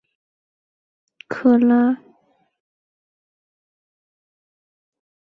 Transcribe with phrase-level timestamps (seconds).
[1.27, 1.97] 阿古利可拉。